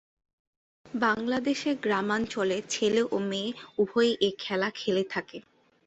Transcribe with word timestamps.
বাংলাদেশের 0.85 1.75
গ্রামাঞ্চলে 1.83 2.57
ছেলে 2.69 3.01
ও 3.05 3.17
মেয়ে 3.29 3.49
উভয়ই 3.77 4.13
এ 4.21 4.29
খেলা 4.39 4.69
খেলে 4.75 5.03
থাকে। 5.13 5.37